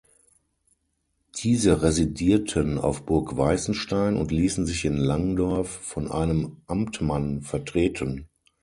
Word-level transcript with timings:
Diese 1.35 1.83
residierten 1.83 2.79
auf 2.79 3.05
Burg 3.05 3.37
Weißenstein 3.37 4.17
und 4.17 4.31
ließen 4.31 4.65
sich 4.65 4.83
in 4.83 4.97
Langdorf 4.97 5.69
von 5.69 6.11
einem 6.11 6.57
Amtmann 6.65 7.43
vertreten. 7.43 8.27